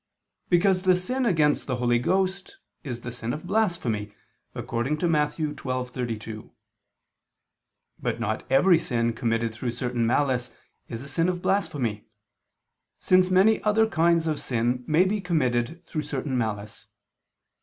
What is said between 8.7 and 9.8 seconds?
sin committed through